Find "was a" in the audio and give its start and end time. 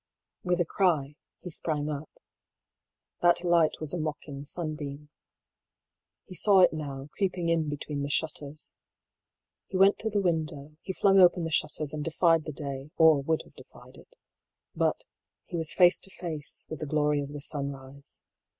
3.79-3.99